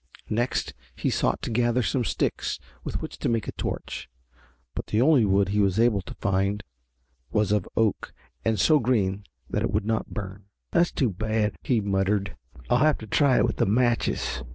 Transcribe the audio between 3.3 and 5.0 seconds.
a torch, but the